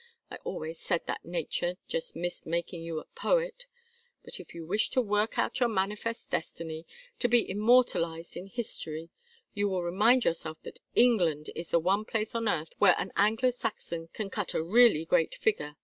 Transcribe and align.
I 0.31 0.37
always 0.37 0.79
said 0.79 1.05
that 1.05 1.23
nature 1.23 1.77
just 1.87 2.15
missed 2.15 2.47
making 2.47 2.81
you 2.81 2.99
a 2.99 3.05
poet. 3.05 3.67
But 4.25 4.39
if 4.39 4.55
you 4.55 4.65
wish 4.65 4.89
to 4.89 4.99
work 4.99 5.37
out 5.37 5.59
your 5.59 5.69
manifest 5.69 6.31
destiny 6.31 6.87
to 7.19 7.27
be 7.27 7.47
immortalized 7.47 8.35
in 8.35 8.47
history 8.47 9.11
you 9.53 9.69
will 9.69 9.83
remind 9.83 10.25
yourself 10.25 10.57
that 10.63 10.79
England 10.95 11.51
is 11.55 11.69
the 11.69 11.77
one 11.77 12.03
place 12.05 12.33
on 12.33 12.49
earth 12.49 12.73
where 12.79 12.95
an 12.97 13.11
Anglo 13.15 13.51
Saxon 13.51 14.07
can 14.11 14.31
cut 14.31 14.55
a 14.55 14.63
really 14.63 15.05
great 15.05 15.35
figure. 15.35 15.75